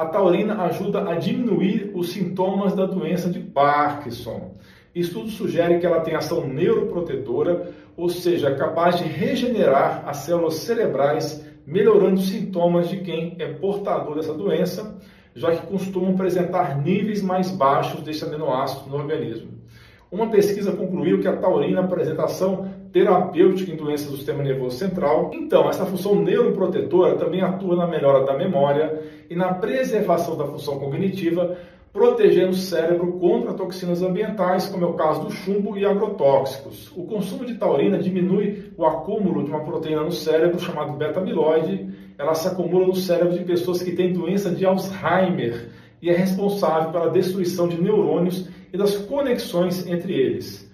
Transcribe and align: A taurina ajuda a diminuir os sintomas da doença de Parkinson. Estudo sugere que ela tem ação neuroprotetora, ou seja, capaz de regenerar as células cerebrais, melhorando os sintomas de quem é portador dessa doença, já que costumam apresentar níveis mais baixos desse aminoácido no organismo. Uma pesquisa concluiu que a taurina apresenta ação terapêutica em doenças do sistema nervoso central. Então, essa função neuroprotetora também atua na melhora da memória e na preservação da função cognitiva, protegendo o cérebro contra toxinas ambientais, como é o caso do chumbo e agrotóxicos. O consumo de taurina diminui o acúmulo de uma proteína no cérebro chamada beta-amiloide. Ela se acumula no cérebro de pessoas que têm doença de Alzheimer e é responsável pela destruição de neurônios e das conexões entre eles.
A 0.00 0.06
taurina 0.06 0.62
ajuda 0.62 1.10
a 1.10 1.14
diminuir 1.14 1.92
os 1.94 2.12
sintomas 2.12 2.74
da 2.74 2.86
doença 2.86 3.28
de 3.28 3.38
Parkinson. 3.38 4.54
Estudo 4.94 5.28
sugere 5.28 5.78
que 5.78 5.84
ela 5.84 6.00
tem 6.00 6.14
ação 6.14 6.48
neuroprotetora, 6.48 7.70
ou 7.98 8.08
seja, 8.08 8.54
capaz 8.54 8.96
de 8.96 9.04
regenerar 9.04 10.02
as 10.06 10.16
células 10.18 10.54
cerebrais, 10.54 11.46
melhorando 11.66 12.14
os 12.14 12.30
sintomas 12.30 12.88
de 12.88 12.96
quem 13.00 13.36
é 13.38 13.52
portador 13.52 14.14
dessa 14.14 14.32
doença, 14.32 14.98
já 15.34 15.54
que 15.54 15.66
costumam 15.66 16.14
apresentar 16.14 16.78
níveis 16.78 17.20
mais 17.20 17.50
baixos 17.50 18.00
desse 18.00 18.24
aminoácido 18.24 18.88
no 18.88 18.96
organismo. 18.96 19.50
Uma 20.10 20.28
pesquisa 20.28 20.72
concluiu 20.72 21.20
que 21.20 21.28
a 21.28 21.36
taurina 21.36 21.82
apresenta 21.82 22.24
ação 22.24 22.68
terapêutica 22.92 23.70
em 23.70 23.76
doenças 23.76 24.10
do 24.10 24.16
sistema 24.16 24.42
nervoso 24.42 24.76
central. 24.76 25.30
Então, 25.32 25.68
essa 25.68 25.86
função 25.86 26.16
neuroprotetora 26.16 27.14
também 27.14 27.42
atua 27.42 27.76
na 27.76 27.86
melhora 27.86 28.24
da 28.24 28.36
memória 28.36 29.00
e 29.30 29.36
na 29.36 29.54
preservação 29.54 30.36
da 30.36 30.44
função 30.44 30.80
cognitiva, 30.80 31.56
protegendo 31.92 32.50
o 32.50 32.56
cérebro 32.56 33.12
contra 33.20 33.54
toxinas 33.54 34.02
ambientais, 34.02 34.66
como 34.66 34.84
é 34.84 34.88
o 34.88 34.94
caso 34.94 35.22
do 35.22 35.30
chumbo 35.30 35.78
e 35.78 35.86
agrotóxicos. 35.86 36.90
O 36.96 37.04
consumo 37.04 37.44
de 37.44 37.54
taurina 37.54 37.96
diminui 37.96 38.72
o 38.76 38.84
acúmulo 38.84 39.44
de 39.44 39.50
uma 39.50 39.60
proteína 39.60 40.02
no 40.02 40.12
cérebro 40.12 40.58
chamada 40.58 40.92
beta-amiloide. 40.92 41.88
Ela 42.18 42.34
se 42.34 42.48
acumula 42.48 42.88
no 42.88 42.96
cérebro 42.96 43.38
de 43.38 43.44
pessoas 43.44 43.80
que 43.80 43.92
têm 43.92 44.12
doença 44.12 44.50
de 44.50 44.66
Alzheimer 44.66 45.68
e 46.02 46.10
é 46.10 46.16
responsável 46.16 46.90
pela 46.90 47.10
destruição 47.10 47.68
de 47.68 47.80
neurônios 47.80 48.48
e 48.72 48.76
das 48.76 48.96
conexões 48.96 49.86
entre 49.86 50.14
eles. 50.14 50.69